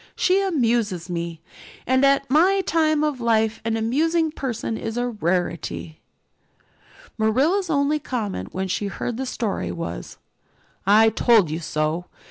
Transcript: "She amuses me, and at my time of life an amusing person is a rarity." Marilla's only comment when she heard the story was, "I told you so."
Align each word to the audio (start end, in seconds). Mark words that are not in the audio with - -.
"She 0.15 0.41
amuses 0.41 1.11
me, 1.11 1.41
and 1.85 2.03
at 2.03 2.27
my 2.27 2.61
time 2.61 3.03
of 3.03 3.21
life 3.21 3.61
an 3.63 3.77
amusing 3.77 4.31
person 4.31 4.75
is 4.75 4.97
a 4.97 5.09
rarity." 5.09 6.01
Marilla's 7.19 7.69
only 7.69 7.99
comment 7.99 8.51
when 8.51 8.67
she 8.67 8.87
heard 8.87 9.17
the 9.17 9.27
story 9.27 9.71
was, 9.71 10.17
"I 10.87 11.09
told 11.11 11.51
you 11.51 11.59
so." 11.59 12.05